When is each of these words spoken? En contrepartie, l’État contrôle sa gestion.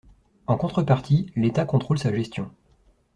En 0.47 0.57
contrepartie, 0.57 1.31
l’État 1.35 1.63
contrôle 1.63 1.99
sa 1.99 2.11
gestion. 2.11 2.49